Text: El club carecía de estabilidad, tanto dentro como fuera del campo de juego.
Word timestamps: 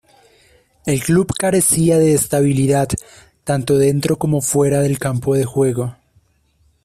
El 0.87 1.03
club 1.03 1.31
carecía 1.37 1.99
de 1.99 2.15
estabilidad, 2.15 2.87
tanto 3.43 3.77
dentro 3.77 4.17
como 4.17 4.41
fuera 4.41 4.81
del 4.81 4.97
campo 4.97 5.35
de 5.35 5.45
juego. 5.45 5.95